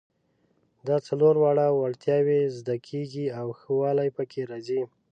دا 0.87 0.97
څلور 1.07 1.35
واړه 1.39 1.67
وړتیاوې 1.71 2.39
زده 2.57 2.75
کیږي 2.87 3.25
او 3.39 3.47
ښه 3.59 3.71
والی 3.81 4.09
پکې 4.17 4.41
راځي. 4.51 4.81